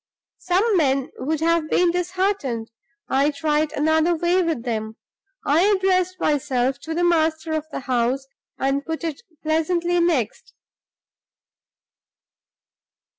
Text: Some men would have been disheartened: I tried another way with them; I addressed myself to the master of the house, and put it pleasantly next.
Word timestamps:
Some 0.39 0.77
men 0.77 1.11
would 1.19 1.41
have 1.41 1.69
been 1.69 1.91
disheartened: 1.91 2.71
I 3.07 3.29
tried 3.29 3.71
another 3.73 4.15
way 4.15 4.41
with 4.41 4.63
them; 4.63 4.97
I 5.45 5.61
addressed 5.65 6.19
myself 6.19 6.79
to 6.79 6.95
the 6.95 7.03
master 7.03 7.53
of 7.53 7.67
the 7.69 7.81
house, 7.81 8.25
and 8.57 8.83
put 8.83 9.03
it 9.03 9.21
pleasantly 9.43 9.99
next. 9.99 10.55